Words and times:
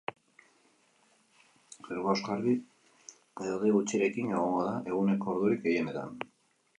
Zerua 1.81 2.15
oskarbi 2.15 2.55
edo 2.55 3.51
hodei 3.59 3.73
gutxirekin 3.75 4.31
egongo 4.39 4.65
da 4.69 4.73
eguneko 4.95 5.29
ordurik 5.35 5.63
gehienetan. 5.67 6.17